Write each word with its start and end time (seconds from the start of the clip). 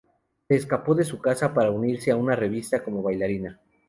Se 0.47 0.55
escapó 0.55 0.95
de 0.95 1.03
su 1.03 1.19
casa 1.21 1.53
para 1.53 1.69
unirse 1.69 2.09
a 2.09 2.15
una 2.15 2.35
revista 2.35 2.83
como 2.83 3.03
bailarina. 3.03 3.59